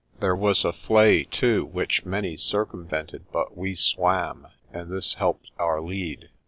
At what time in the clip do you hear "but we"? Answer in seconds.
3.31-3.75